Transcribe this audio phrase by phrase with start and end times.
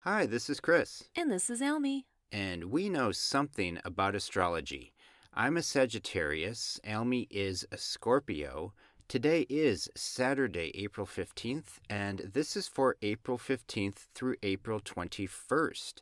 [0.00, 2.06] Hi, this is Chris, And this is Almie.
[2.32, 4.92] and we know something about astrology.
[5.34, 8.72] I'm a Sagittarius, Almie is a Scorpio.
[9.08, 15.94] Today is Saturday, April 15th, and this is for April 15th through April 21st.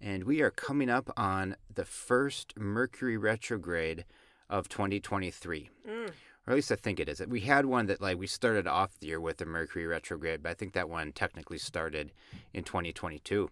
[0.00, 4.04] And we are coming up on the first Mercury retrograde
[4.48, 5.70] of 2023.
[5.88, 6.10] Mm.
[6.46, 7.22] Or at least I think it is.
[7.26, 10.50] We had one that like we started off the year with a Mercury retrograde, but
[10.50, 12.12] I think that one technically started
[12.52, 13.50] in 2022.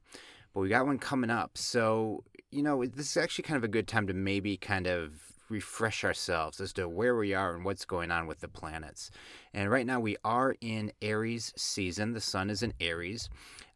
[0.53, 1.57] But we got one coming up.
[1.57, 5.33] So, you know, this is actually kind of a good time to maybe kind of
[5.49, 9.11] refresh ourselves as to where we are and what's going on with the planets.
[9.55, 12.13] And right now we are in Aries season.
[12.13, 13.29] The sun is in Aries.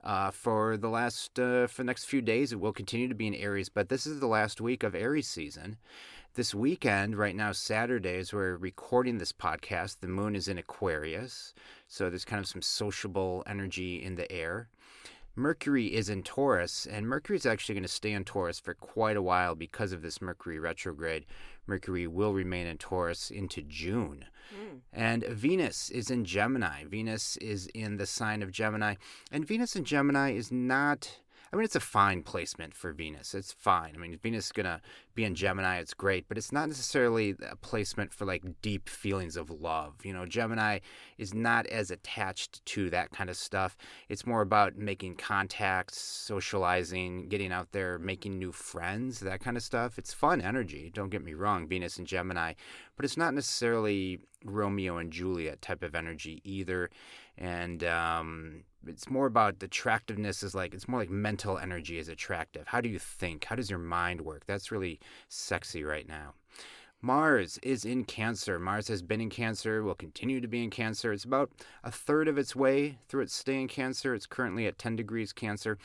[0.02, 3.26] Uh, for the last, uh, for the next few days, it will continue to be
[3.26, 5.78] in Aries, but this is the last week of Aries season.
[6.36, 11.54] This weekend, right now, Saturday, as we're recording this podcast, the moon is in Aquarius.
[11.88, 14.68] So there's kind of some sociable energy in the air.
[15.34, 19.16] Mercury is in Taurus, and Mercury is actually going to stay in Taurus for quite
[19.16, 21.24] a while because of this Mercury retrograde.
[21.66, 24.26] Mercury will remain in Taurus into June.
[24.54, 24.80] Mm.
[24.92, 26.84] And Venus is in Gemini.
[26.84, 28.96] Venus is in the sign of Gemini.
[29.32, 31.18] And Venus in Gemini is not,
[31.52, 33.34] I mean, it's a fine placement for Venus.
[33.34, 33.92] It's fine.
[33.94, 34.80] I mean, Venus is going to
[35.14, 35.78] be in Gemini.
[35.78, 39.94] It's great, but it's not necessarily a placement for like deep feelings of love.
[40.04, 40.80] You know, Gemini
[41.18, 43.76] is not as attached to that kind of stuff.
[44.08, 49.62] It's more about making contacts, socializing, getting out there, making new friends, that kind of
[49.62, 49.98] stuff.
[49.98, 50.90] It's fun energy.
[50.92, 52.54] Don't get me wrong, Venus and Gemini,
[52.96, 56.90] but it's not necessarily Romeo and Juliet type of energy either.
[57.38, 62.08] And um, it's more about the attractiveness is like it's more like mental energy is
[62.08, 62.68] attractive.
[62.68, 63.44] How do you think?
[63.44, 64.46] How does your mind work?
[64.46, 66.34] That's really sexy right now.
[67.02, 68.58] Mars is in Cancer.
[68.58, 71.12] Mars has been in Cancer, will continue to be in Cancer.
[71.12, 71.50] It's about
[71.84, 74.14] a third of its way through its stay in Cancer.
[74.14, 75.78] It's currently at 10 degrees Cancer.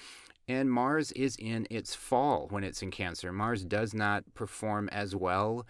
[0.47, 3.31] And Mars is in its fall when it's in Cancer.
[3.31, 5.65] Mars does not perform as well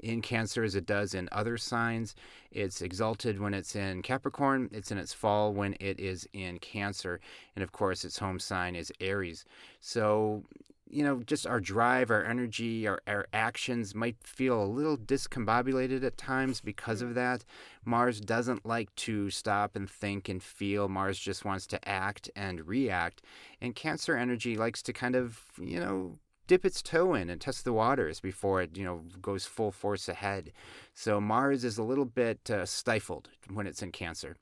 [0.00, 2.14] in Cancer as it does in other signs.
[2.50, 7.20] It's exalted when it's in Capricorn, it's in its fall when it is in Cancer.
[7.56, 9.44] And of course, its home sign is Aries.
[9.80, 10.44] So,
[10.90, 16.04] you know, just our drive, our energy, our, our actions might feel a little discombobulated
[16.04, 17.44] at times because of that.
[17.84, 20.88] Mars doesn't like to stop and think and feel.
[20.88, 23.22] Mars just wants to act and react.
[23.60, 26.18] And Cancer energy likes to kind of, you know,
[26.52, 30.06] dip its toe in and test the waters before it, you know, goes full force
[30.06, 30.52] ahead.
[30.92, 34.36] So Mars is a little bit uh, stifled when it's in Cancer.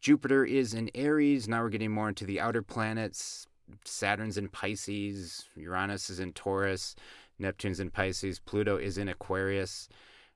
[0.00, 1.46] Jupiter is in Aries.
[1.46, 3.46] Now we're getting more into the outer planets.
[3.84, 5.44] Saturn's in Pisces.
[5.54, 6.96] Uranus is in Taurus.
[7.38, 8.38] Neptune's in Pisces.
[8.38, 9.90] Pluto is in Aquarius.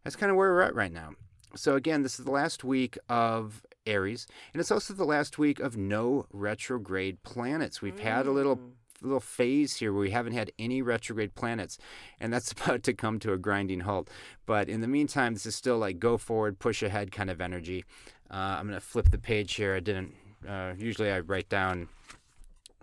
[0.05, 1.13] That's kind of where we're at right now.
[1.55, 5.61] So again, this is the last week of Aries, and it's also the last week
[5.61, 7.81] of no retrograde planets.
[7.81, 8.61] We've had a little
[9.03, 11.79] little phase here where we haven't had any retrograde planets,
[12.21, 14.09] and that's about to come to a grinding halt.
[14.47, 17.85] But in the meantime, this is still like go forward, push ahead kind of energy.
[18.31, 19.75] Uh, I'm gonna flip the page here.
[19.75, 20.15] I didn't.
[20.47, 21.89] Uh, usually, I write down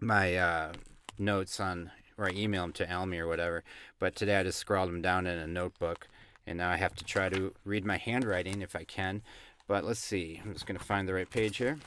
[0.02, 0.74] my uh,
[1.18, 3.64] notes on or I email them to Almie or whatever.
[4.00, 6.08] But today I just scrawled them down in a notebook,
[6.46, 9.22] and now I have to try to read my handwriting if I can.
[9.68, 10.42] But let's see.
[10.44, 11.78] I'm just gonna find the right page here.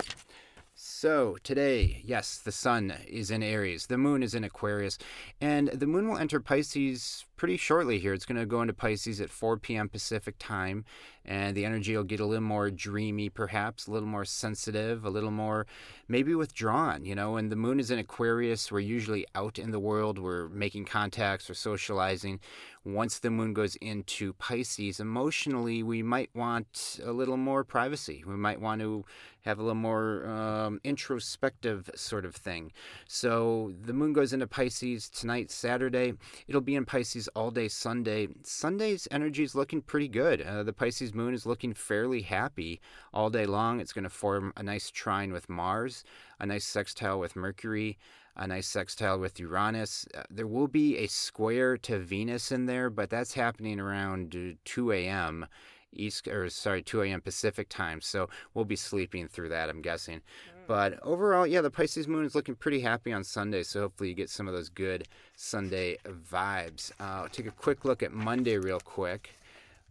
[0.78, 4.98] So, today, yes, the sun is in Aries, the moon is in Aquarius,
[5.41, 8.12] and the moon will enter Pisces pretty shortly here.
[8.12, 9.88] It's going to go into Pisces at 4 p.m.
[9.88, 10.84] Pacific time,
[11.26, 15.10] and the energy will get a little more dreamy, perhaps, a little more sensitive, a
[15.10, 15.66] little more
[16.09, 17.04] maybe withdrawn.
[17.04, 20.48] You know, when the moon is in Aquarius, we're usually out in the world, we're
[20.48, 22.41] making contacts, we're socializing.
[22.84, 28.22] Once the moon goes into Pisces, emotionally, we might want a little more privacy.
[28.25, 29.04] We might want to
[29.44, 32.70] have a little more um, introspective sort of thing.
[33.08, 36.14] So the moon goes into Pisces tonight, Saturday.
[36.47, 38.28] It'll be in Pisces all day Sunday.
[38.44, 40.43] Sunday's energy is looking pretty good.
[40.43, 42.81] Uh, the Pisces moon is looking fairly happy
[43.12, 43.81] all day long.
[43.81, 46.05] It's going to form a nice trine with Mars,
[46.38, 47.99] a nice sextile with Mercury
[48.37, 50.06] a nice sextile with Uranus.
[50.14, 54.56] Uh, there will be a square to Venus in there, but that's happening around uh,
[54.64, 55.46] 2 a.m.
[55.93, 57.20] East or sorry 2 a.m.
[57.23, 58.00] Pacific time.
[58.00, 60.20] So we'll be sleeping through that, I'm guessing.
[60.67, 63.62] But overall, yeah, the Pisces moon is looking pretty happy on Sunday.
[63.62, 66.91] So hopefully you get some of those good Sunday vibes.
[67.00, 69.31] Uh, I'll take a quick look at Monday real quick.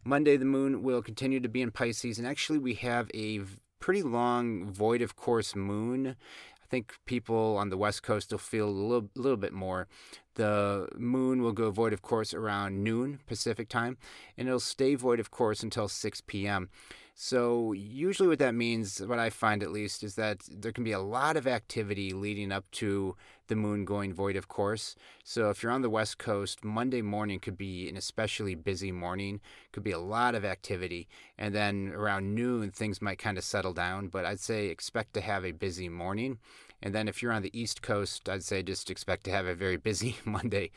[0.07, 3.41] Monday, the moon will continue to be in Pisces, and actually, we have a
[3.79, 6.15] pretty long void of course moon.
[6.63, 9.87] I think people on the West Coast will feel a little, little bit more.
[10.35, 13.97] The moon will go void of course around noon Pacific time,
[14.37, 16.69] and it'll stay void of course until 6 p.m.
[17.17, 20.91] So, usually, what that means, what I find at least, is that there can be
[20.91, 23.15] a lot of activity leading up to
[23.47, 24.97] the moon going void, of course.
[25.23, 29.39] So, if you're on the West Coast, Monday morning could be an especially busy morning,
[29.71, 31.07] could be a lot of activity.
[31.38, 34.09] And then around noon, things might kind of settle down.
[34.09, 36.39] But I'd say expect to have a busy morning.
[36.81, 39.56] And then if you're on the East Coast, I'd say just expect to have a
[39.56, 40.71] very busy Monday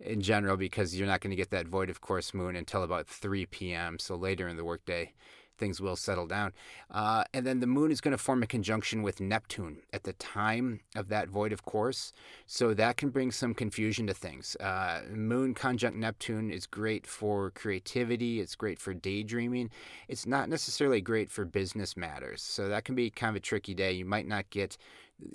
[0.00, 3.06] in general because you're not going to get that void of course moon until about
[3.06, 4.00] 3 p.m.
[4.00, 5.12] So later in the workday
[5.58, 6.52] things will settle down.
[6.90, 10.12] Uh, and then the moon is going to form a conjunction with Neptune at the
[10.14, 12.12] time of that void of course.
[12.46, 14.56] So that can bring some confusion to things.
[14.56, 19.70] Uh, moon conjunct Neptune is great for creativity, it's great for daydreaming.
[20.08, 22.42] It's not necessarily great for business matters.
[22.42, 23.92] So that can be kind of a tricky day.
[23.92, 24.76] You might not get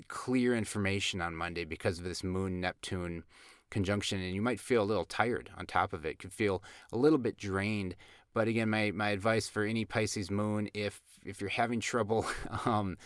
[0.08, 3.24] clear information on Monday because of this moon Neptune
[3.70, 6.62] conjunction and you might feel a little tired on top of it could feel
[6.92, 7.94] a little bit drained
[8.34, 12.26] but again, my, my advice for any Pisces moon, if if you're having trouble
[12.64, 12.96] um,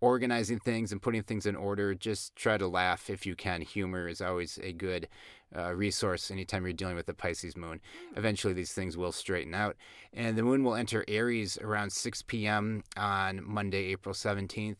[0.00, 3.62] organizing things and putting things in order, just try to laugh if you can.
[3.62, 5.08] Humor is always a good
[5.56, 7.80] uh, resource anytime you're dealing with the Pisces moon.
[8.16, 9.76] Eventually, these things will straighten out.
[10.12, 12.82] And the moon will enter Aries around 6 p.m.
[12.96, 14.76] on Monday, April 17th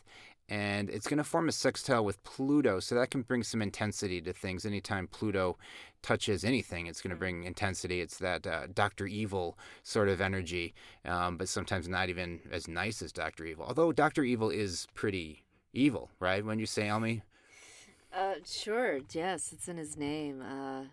[0.48, 4.20] and it's going to form a sextile with Pluto, so that can bring some intensity
[4.20, 4.66] to things.
[4.66, 5.56] Anytime Pluto
[6.02, 8.00] touches anything, it's going to bring intensity.
[8.00, 10.74] It's that uh, Doctor Evil sort of energy,
[11.04, 13.64] um, but sometimes not even as nice as Doctor Evil.
[13.66, 16.44] Although Doctor Evil is pretty evil, right?
[16.44, 17.22] When you say Almie.
[18.14, 19.00] Uh, sure.
[19.12, 20.42] Yes, it's in his name.
[20.42, 20.84] Uh,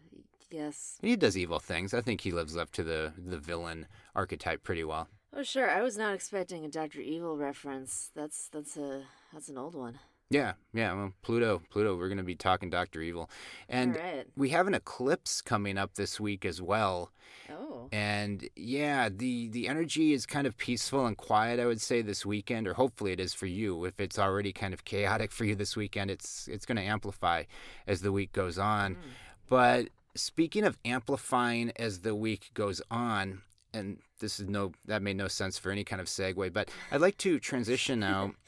[0.50, 0.98] yes.
[1.02, 1.94] He does evil things.
[1.94, 5.10] I think he lives up to the the villain archetype pretty well.
[5.36, 5.70] Oh, sure.
[5.70, 8.10] I was not expecting a Doctor Evil reference.
[8.16, 9.04] That's that's a
[9.34, 10.00] that's an old one.
[10.30, 10.94] Yeah, yeah.
[10.94, 11.98] Well, Pluto, Pluto.
[11.98, 13.30] We're going to be talking Doctor Evil,
[13.68, 14.28] and right.
[14.38, 17.12] we have an eclipse coming up this week as well.
[17.52, 17.90] Oh.
[17.92, 21.60] And yeah, the the energy is kind of peaceful and quiet.
[21.60, 23.86] I would say this weekend, or hopefully it is for you.
[23.86, 27.44] If it's already kind of chaotic for you this weekend, it's it's going to amplify
[27.88, 28.96] as the week goes on.
[28.96, 29.00] Mm.
[29.50, 33.42] But speaking of amplifying as the week goes on,
[33.74, 37.02] and this is no that made no sense for any kind of segue, but I'd
[37.02, 38.34] like to transition now.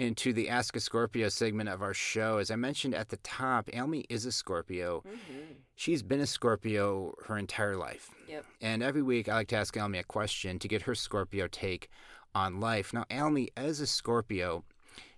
[0.00, 2.38] into the Ask a Scorpio segment of our show.
[2.38, 5.04] As I mentioned at the top, Almie is a Scorpio.
[5.06, 5.52] Mm-hmm.
[5.76, 8.10] She's been a Scorpio her entire life.
[8.26, 8.46] Yep.
[8.62, 11.90] And every week I like to ask Almie a question to get her Scorpio take
[12.34, 12.94] on life.
[12.94, 14.64] Now, Almie, as a Scorpio,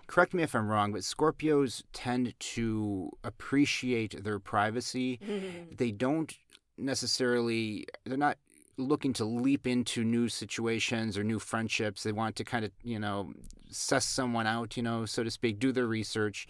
[0.09, 5.21] correct me if I'm wrong, but Scorpios tend to appreciate their privacy.
[5.25, 5.77] Mm-hmm.
[5.77, 6.37] They don't
[6.77, 8.39] necessarily, they're not
[8.83, 12.03] looking to leap into new situations or new friendships.
[12.03, 13.33] They want to kind of, you know,
[13.71, 16.47] suss someone out, you know, so to speak, do their research.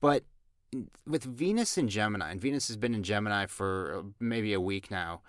[0.00, 0.24] But
[1.06, 4.90] with Venus in Gemini, and Venus has been in Gemini for uh, maybe a week
[4.90, 5.22] now,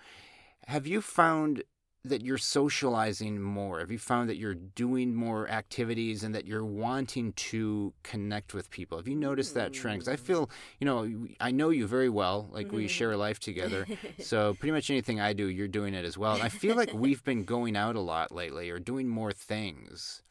[0.66, 1.62] have you found
[2.08, 3.80] that you're socializing more?
[3.80, 8.70] Have you found that you're doing more activities and that you're wanting to connect with
[8.70, 8.98] people?
[8.98, 10.00] Have you noticed that trend?
[10.00, 10.26] Because I mm.
[10.26, 10.50] feel,
[10.80, 12.48] you know, I know you very well.
[12.50, 12.88] Like we mm-hmm.
[12.88, 13.86] share a life together.
[14.18, 16.34] so pretty much anything I do, you're doing it as well.
[16.34, 20.22] And I feel like we've been going out a lot lately or doing more things.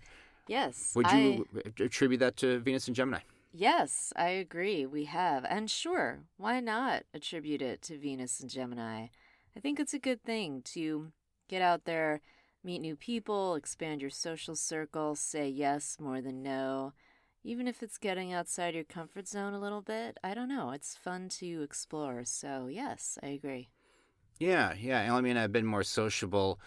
[0.48, 0.92] Yes.
[0.96, 1.84] Would you I...
[1.84, 3.20] attribute that to Venus and Gemini?
[3.58, 4.86] Yes, I agree.
[4.86, 5.46] We have.
[5.48, 9.08] And sure, why not attribute it to Venus and Gemini?
[9.56, 11.14] I think it's a good thing to
[11.48, 12.22] Get out there,
[12.64, 16.94] meet new people, expand your social circle, say yes more than no.
[17.44, 20.72] Even if it's getting outside your comfort zone a little bit, I don't know.
[20.72, 22.26] It's fun to explore.
[22.26, 23.70] So, yes, I agree.
[24.40, 25.14] Yeah, yeah.
[25.14, 26.60] I mean, I've been more sociable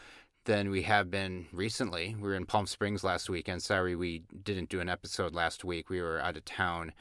[0.45, 2.15] than we have been recently.
[2.15, 3.63] We were in Palm Springs last weekend.
[3.63, 5.91] Sorry, we didn't do an episode last week.
[5.91, 6.93] We were out of town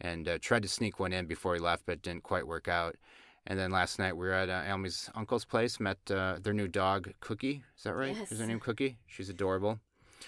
[0.00, 2.96] and uh, tried to sneak one in before we left, but didn't quite work out.
[3.46, 6.68] And then last night we were at uh, Almie's uncle's place, met uh, their new
[6.68, 7.62] dog, Cookie.
[7.76, 8.16] Is that right?
[8.16, 8.32] Yes.
[8.32, 8.98] Is her name Cookie?
[9.06, 9.78] She's adorable.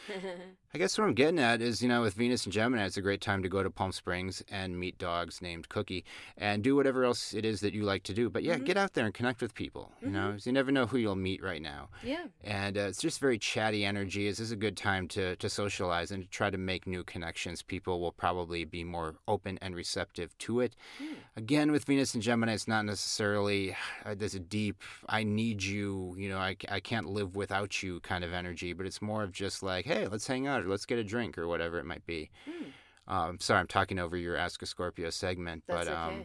[0.75, 3.03] I guess what I'm getting at is, you know, with Venus and Gemini, it's a
[3.03, 6.05] great time to go to Palm Springs and meet dogs named Cookie
[6.37, 8.29] and do whatever else it is that you like to do.
[8.29, 8.65] But yeah, mm-hmm.
[8.65, 9.93] get out there and connect with people.
[10.03, 10.17] You mm-hmm.
[10.17, 11.89] know, you never know who you'll meet right now.
[12.03, 12.27] Yeah.
[12.45, 14.29] And uh, it's just very chatty energy.
[14.29, 17.63] This is a good time to, to socialize and to try to make new connections.
[17.63, 20.77] People will probably be more open and receptive to it.
[21.03, 21.15] Mm.
[21.39, 26.15] Again, with Venus and Gemini, it's not necessarily uh, there's a deep, I need you,
[26.19, 29.33] you know, I, I can't live without you kind of energy, but it's more of
[29.33, 32.07] just like, hey, let's hang out or let's get a drink or whatever it might
[32.07, 32.31] be.
[32.45, 32.65] Hmm.
[33.13, 36.25] Um, sorry, I'm talking over your Ask a Scorpio segment, That's but um.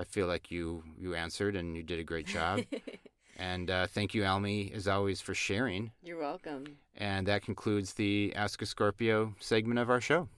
[0.00, 2.60] I feel like you you answered and you did a great job.
[3.36, 5.92] and uh, thank you, Almie, as always, for sharing.
[6.02, 6.78] You're welcome.
[6.96, 10.28] And that concludes the Ask a Scorpio segment of our show.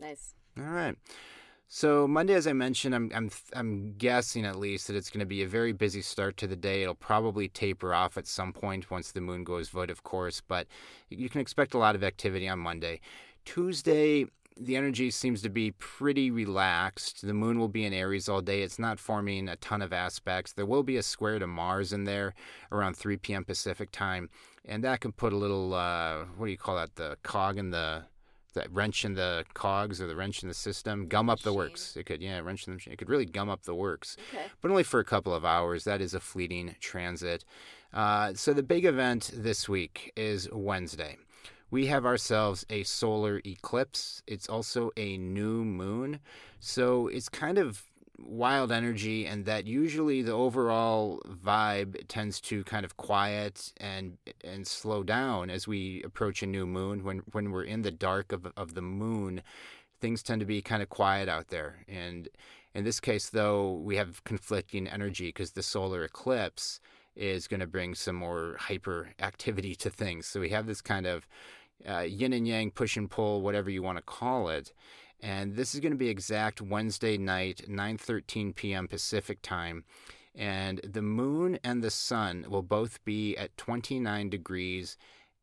[0.00, 0.34] Nice.
[0.58, 0.96] All right.
[1.74, 5.26] So Monday, as I mentioned, I'm I'm I'm guessing at least that it's going to
[5.26, 6.82] be a very busy start to the day.
[6.82, 10.42] It'll probably taper off at some point once the moon goes void, of course.
[10.46, 10.66] But
[11.08, 13.00] you can expect a lot of activity on Monday.
[13.46, 17.26] Tuesday, the energy seems to be pretty relaxed.
[17.26, 18.60] The moon will be in Aries all day.
[18.60, 20.52] It's not forming a ton of aspects.
[20.52, 22.34] There will be a square to Mars in there
[22.70, 23.46] around 3 p.m.
[23.46, 24.28] Pacific time,
[24.66, 26.96] and that can put a little uh, what do you call that?
[26.96, 28.02] The cog in the
[28.54, 31.96] that wrench in the cogs or the wrench in the system, gum up the works.
[31.96, 32.92] It could, yeah, wrench in the machine.
[32.92, 34.46] It could really gum up the works, Okay.
[34.60, 35.84] but only for a couple of hours.
[35.84, 37.44] That is a fleeting transit.
[37.92, 41.16] Uh, so the big event this week is Wednesday.
[41.70, 44.22] We have ourselves a solar eclipse.
[44.26, 46.20] It's also a new moon.
[46.60, 47.84] So it's kind of
[48.24, 54.66] wild energy and that usually the overall vibe tends to kind of quiet and and
[54.66, 57.04] slow down as we approach a new moon.
[57.04, 59.42] When when we're in the dark of of the moon
[60.00, 61.84] things tend to be kind of quiet out there.
[61.88, 62.28] And
[62.74, 66.80] in this case though we have conflicting energy because the solar eclipse
[67.14, 70.26] is going to bring some more hyper activity to things.
[70.26, 71.26] So we have this kind of
[71.88, 74.72] uh, yin and yang push and pull whatever you want to call it
[75.22, 78.88] and this is going to be exact Wednesday night, 9:13 p.m.
[78.88, 79.84] Pacific time,
[80.34, 84.96] and the moon and the sun will both be at 29 degrees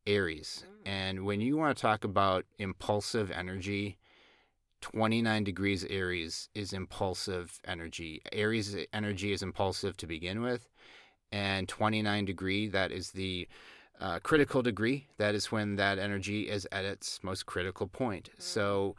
[0.06, 0.64] Aries.
[0.84, 3.98] And when you want to talk about impulsive energy,
[4.80, 8.22] 29 degrees Aries is impulsive energy.
[8.32, 10.68] Aries energy is impulsive to begin with,
[11.32, 13.48] and 29 degree that is the
[14.00, 15.06] uh, critical degree.
[15.18, 18.30] That is when that energy is at its most critical point.
[18.38, 18.96] So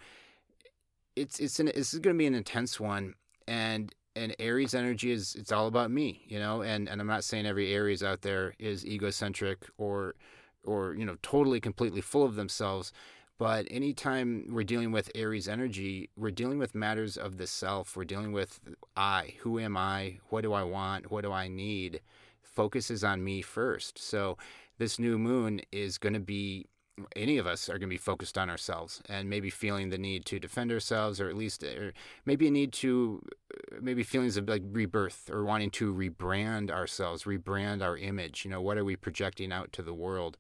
[1.16, 3.14] it's it's an this is going to be an intense one
[3.48, 6.62] and and aries energy is it's all about me you know?
[6.62, 10.16] And and i'm not saying every aries out there is egocentric or
[10.64, 12.92] or you know totally completely full of themselves
[13.38, 18.04] but anytime we're dealing with aries energy we're dealing with matters of the self we're
[18.04, 18.60] dealing with
[18.96, 22.02] i who am i what do i want what do i need
[22.52, 23.98] Focuses on me first.
[23.98, 24.38] So
[24.78, 26.68] this new moon is going to be
[27.16, 30.26] any of us are going to be focused on ourselves and maybe feeling the need
[30.26, 31.94] to defend ourselves or at least or
[32.26, 33.22] maybe a need to
[33.54, 38.52] uh, maybe feelings of like rebirth or wanting to rebrand ourselves rebrand our image you
[38.52, 40.38] know what are we projecting out to the world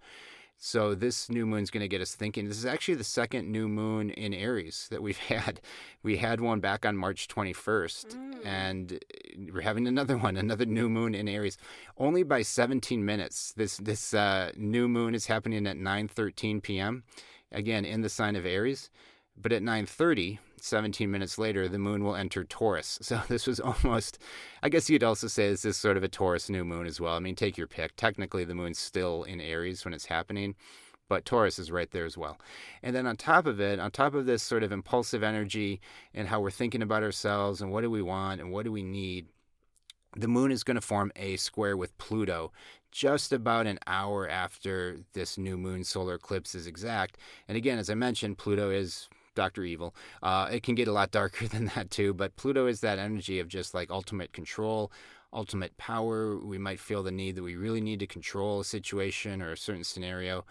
[0.57, 2.47] so this new moon's going to get us thinking.
[2.47, 5.59] This is actually the second new moon in Aries that we've had.
[6.03, 8.45] We had one back on March 21st, Mm.
[8.45, 9.05] and
[9.53, 11.57] we're having another one, another new moon in Aries,
[11.97, 13.53] only by 17 minutes.
[13.55, 17.03] This this uh, new moon is happening at 9:13 p.m.
[17.51, 18.89] Again in the sign of Aries,
[19.35, 20.39] but at 9:30.
[20.63, 22.99] 17 minutes later, the moon will enter Taurus.
[23.11, 24.19] So this was almost,
[24.63, 27.15] I guess you'd also say this is sort of a Taurus new moon as well.
[27.15, 27.95] I mean, take your pick.
[27.97, 30.55] Technically, the moon's still in Aries when it's happening,
[31.09, 32.39] but Taurus is right there as well.
[32.81, 35.81] And then on top of it, on top of this sort of impulsive energy
[36.13, 38.83] and how we're thinking about ourselves and what do we want and what do we
[38.83, 39.27] need,
[40.15, 42.51] the moon is going to form a square with Pluto
[42.91, 47.17] just about an hour after this new moon solar eclipse is exact.
[47.47, 49.09] And again, as I mentioned, Pluto is
[49.41, 49.63] Dr.
[49.63, 49.95] Evil.
[50.21, 53.39] Uh, it can get a lot darker than that too, but Pluto is that energy
[53.39, 54.91] of just like ultimate control,
[55.33, 56.37] ultimate power.
[56.37, 59.57] We might feel the need that we really need to control a situation or a
[59.57, 60.45] certain scenario.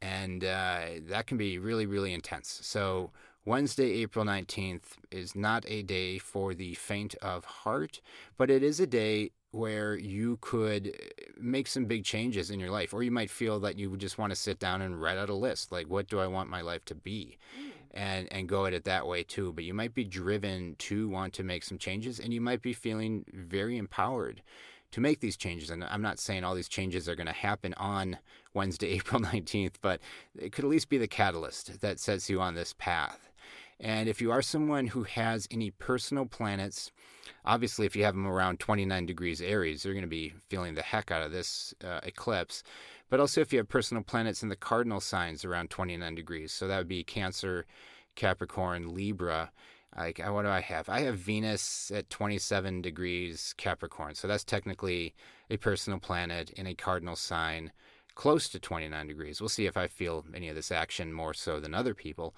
[0.00, 2.60] And uh, that can be really, really intense.
[2.62, 3.10] So,
[3.44, 8.00] Wednesday, April 19th is not a day for the faint of heart,
[8.38, 10.96] but it is a day where you could
[11.38, 12.94] make some big changes in your life.
[12.94, 15.34] Or you might feel that you just want to sit down and write out a
[15.34, 17.38] list like, what do I want my life to be?
[17.94, 19.52] And and go at it that way too.
[19.52, 22.72] But you might be driven to want to make some changes, and you might be
[22.72, 24.42] feeling very empowered
[24.92, 25.70] to make these changes.
[25.70, 28.18] And I'm not saying all these changes are going to happen on
[28.54, 30.00] Wednesday, April 19th, but
[30.38, 33.31] it could at least be the catalyst that sets you on this path.
[33.82, 36.92] And if you are someone who has any personal planets,
[37.44, 40.82] obviously, if you have them around 29 degrees Aries, you're going to be feeling the
[40.82, 42.62] heck out of this uh, eclipse.
[43.10, 46.68] But also, if you have personal planets in the cardinal signs around 29 degrees, so
[46.68, 47.66] that would be Cancer,
[48.14, 49.50] Capricorn, Libra.
[49.96, 50.88] Like, uh, what do I have?
[50.88, 54.14] I have Venus at 27 degrees Capricorn.
[54.14, 55.12] So that's technically
[55.50, 57.72] a personal planet in a cardinal sign
[58.14, 59.40] close to 29 degrees.
[59.40, 62.34] We'll see if I feel any of this action more so than other people.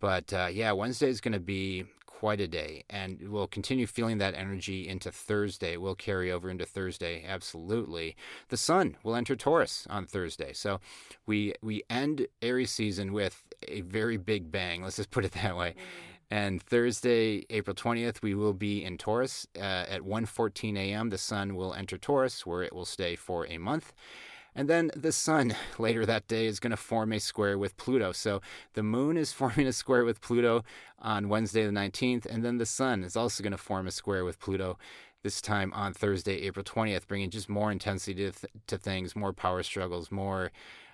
[0.00, 1.84] But uh, yeah, Wednesday is going to be
[2.20, 5.78] quite a day, and we'll continue feeling that energy into Thursday.
[5.78, 8.14] We'll carry over into Thursday, absolutely.
[8.48, 10.80] The Sun will enter Taurus on Thursday, so
[11.26, 14.82] we we end Aries season with a very big bang.
[14.82, 15.74] Let's just put it that way.
[16.30, 21.08] And Thursday, April 20th, we will be in Taurus uh, at 1:14 a.m.
[21.08, 23.92] The Sun will enter Taurus, where it will stay for a month.
[24.54, 28.12] And then the sun later that day is going to form a square with Pluto.
[28.12, 28.40] So
[28.74, 30.64] the moon is forming a square with Pluto
[30.98, 34.24] on Wednesday the 19th, and then the sun is also going to form a square
[34.24, 34.78] with Pluto
[35.22, 39.34] this time on Thursday, April 20th, bringing just more intensity to, th- to things, more
[39.34, 40.50] power struggles, more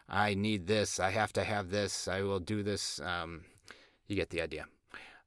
[0.08, 3.00] I need this, I have to have this, I will do this.
[3.00, 3.42] Um,
[4.06, 4.66] you get the idea.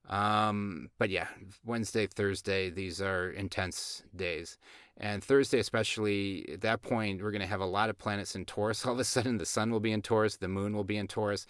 [0.09, 1.27] Um, but yeah,
[1.65, 4.57] Wednesday, Thursday, these are intense days.
[4.99, 8.45] And Thursday, especially at that point, we're going to have a lot of planets in
[8.45, 8.85] Taurus.
[8.85, 11.07] All of a sudden, the sun will be in Taurus, the moon will be in
[11.07, 11.47] Taurus.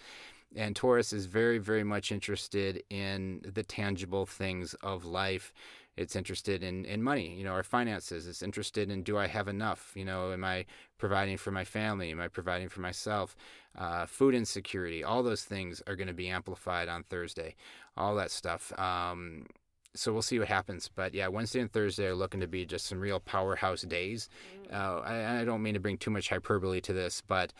[0.56, 5.52] And Taurus is very, very much interested in the tangible things of life.
[5.96, 8.26] It's interested in, in money, you know, our finances.
[8.26, 9.92] It's interested in do I have enough?
[9.94, 10.64] You know, am I
[10.98, 12.10] providing for my family?
[12.10, 13.36] Am I providing for myself?
[13.78, 17.54] Uh, food insecurity, all those things are going to be amplified on Thursday.
[17.96, 18.76] All that stuff.
[18.78, 19.46] Um,
[19.94, 20.90] so we'll see what happens.
[20.94, 24.28] But yeah, Wednesday and Thursday are looking to be just some real powerhouse days.
[24.68, 24.74] Mm.
[24.74, 27.52] Uh, I, I, don't mean to bring too much hyperbole to this, but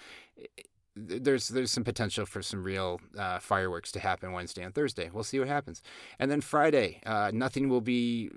[0.96, 5.10] there's there's some potential for some real uh, fireworks to happen Wednesday and Thursday.
[5.12, 5.82] We'll see what happens.
[6.18, 8.30] And then Friday, uh, nothing will be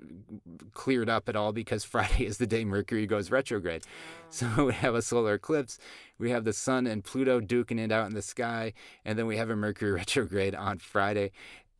[0.72, 3.84] cleared up at all because Friday is the day Mercury goes retrograde.
[4.30, 5.78] So we have a solar eclipse.
[6.18, 8.72] We have the Sun and Pluto duking it out in the sky,
[9.04, 11.30] and then we have a Mercury retrograde on Friday.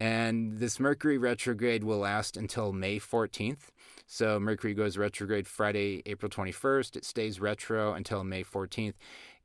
[0.00, 3.70] And this Mercury retrograde will last until May 14th.
[4.06, 6.96] So Mercury goes retrograde Friday, April 21st.
[6.96, 8.94] It stays retro until May 14th.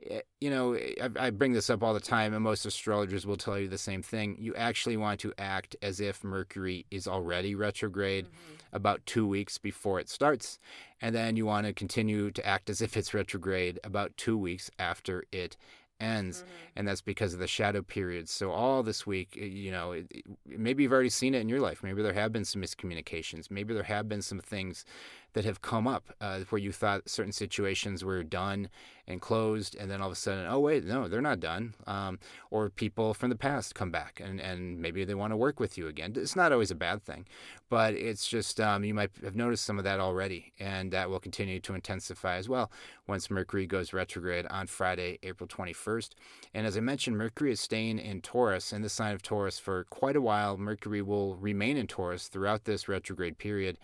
[0.09, 3.37] Eh, you know, I, I, bring this up all the time, and most astrologers will
[3.37, 4.37] tell you the same thing.
[4.39, 8.75] You actually want to act as if Mercury is already retrograde mm-hmm.
[8.75, 10.59] about two weeks before it starts.
[11.01, 14.71] And then you want to continue to act as if it's retrograde about two weeks
[14.79, 15.57] after it
[15.99, 16.49] ends mm-hmm.
[16.77, 18.31] and that's because of the shadow periods.
[18.31, 20.01] So all this week you know
[20.45, 21.83] maybe you've already seen it in your life.
[21.83, 23.51] Maybe there have been some miscommunications.
[23.51, 24.85] Maybe there have been some things
[25.33, 28.69] that have come up uh, where you thought certain situations were done
[29.07, 31.73] and closed, and then all of a sudden, oh wait, no, they're not done.
[31.87, 32.19] Um,
[32.51, 35.77] or people from the past come back and, and maybe they want to work with
[35.77, 36.13] you again.
[36.15, 37.25] It's not always a bad thing,
[37.69, 41.19] but it's just um, you might have noticed some of that already, and that will
[41.19, 42.71] continue to intensify as well
[43.07, 46.11] once Mercury goes retrograde on Friday, April 21st.
[46.53, 49.85] And as I mentioned, Mercury is staying in Taurus, in the sign of Taurus, for
[49.85, 50.57] quite a while.
[50.57, 53.79] Mercury will remain in Taurus throughout this retrograde period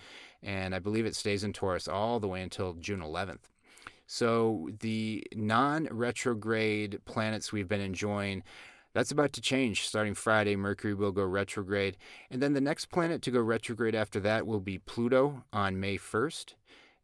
[0.46, 3.50] and I believe it stays in Taurus all the way until June 11th.
[4.08, 8.44] So the non retrograde planets we've been enjoying.
[8.94, 10.56] That's about to change starting Friday.
[10.56, 11.98] Mercury will go retrograde.
[12.32, 15.98] And then the next planet to go retrograde after that will be Pluto on May
[15.98, 16.54] 1st.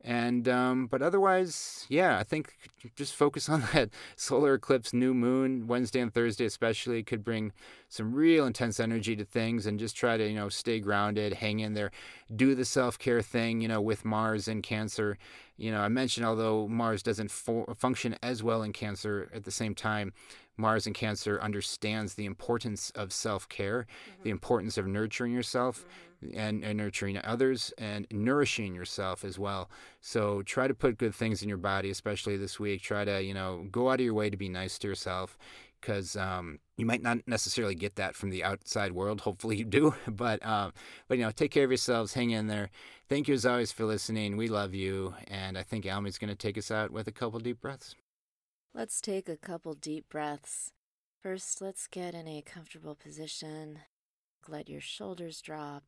[0.04, 2.58] And um, but otherwise, yeah, I think
[2.96, 7.52] just focus on that solar eclipse, new moon, Wednesday and Thursday especially could bring
[7.88, 11.60] some real intense energy to things, and just try to you know stay grounded, hang
[11.60, 11.92] in there,
[12.36, 15.18] do the self care thing, you know, with Mars and Cancer.
[15.58, 19.52] You know, I mentioned although Mars doesn't fo- function as well in Cancer, at the
[19.52, 20.14] same time,
[20.58, 24.24] Mars and Cancer understands the importance of self care, mm-hmm.
[24.24, 25.82] the importance of nurturing yourself.
[25.82, 29.70] Mm-hmm and, and nurturing others and nourishing yourself as well.
[30.02, 32.82] So try to put good things in your body, especially this week.
[32.82, 35.38] Try to, you know, go out of your way to be nice to yourself
[35.82, 39.22] because um, you might not necessarily get that from the outside world.
[39.22, 40.72] Hopefully you do, but um,
[41.08, 42.14] but you know, take care of yourselves.
[42.14, 42.70] Hang in there.
[43.10, 44.38] Thank you as always for listening.
[44.38, 47.40] We love you, and I think Almie's going to take us out with a couple
[47.40, 47.96] deep breaths.
[48.74, 50.72] Let's take a couple deep breaths.
[51.22, 53.80] First, let's get in a comfortable position.
[54.48, 55.84] Let your shoulders drop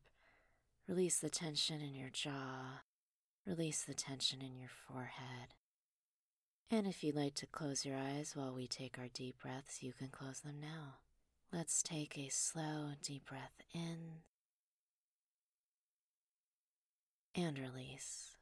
[0.86, 2.80] Release the tension in your jaw.
[3.46, 5.54] Release the tension in your forehead.
[6.70, 9.92] And if you'd like to close your eyes while we take our deep breaths, you
[9.92, 10.96] can close them now.
[11.52, 14.22] Let's take a slow, deep breath in
[17.34, 18.36] and release.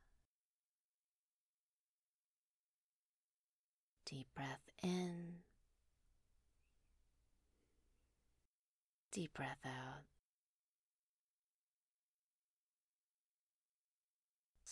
[4.04, 5.36] Deep breath in,
[9.10, 10.11] deep breath out.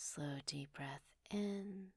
[0.03, 1.89] Slow, deep breath in.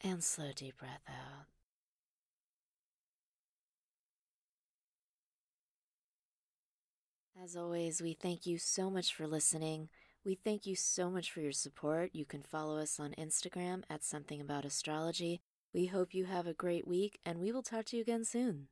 [0.00, 1.46] And slow, deep breath out.
[7.42, 9.88] As always, we thank you so much for listening.
[10.24, 12.10] We thank you so much for your support.
[12.12, 15.42] You can follow us on Instagram at Something About Astrology.
[15.72, 18.66] We hope you have a great week, and we will talk to you again soon.